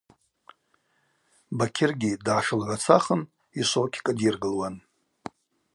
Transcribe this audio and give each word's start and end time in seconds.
Бакьыргьи 1.57 2.19
дгӏашылгӏвацахын 2.19 3.21
йшвокь 3.59 3.97
кӏыдйыргылуан. 4.05 4.75